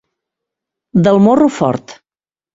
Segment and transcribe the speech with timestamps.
[1.09, 1.97] Del morro fort.